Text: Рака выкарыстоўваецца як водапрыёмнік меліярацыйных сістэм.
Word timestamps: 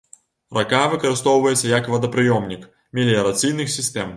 Рака 0.57 0.79
выкарыстоўваецца 0.93 1.65
як 1.77 1.91
водапрыёмнік 1.93 2.67
меліярацыйных 2.99 3.67
сістэм. 3.79 4.09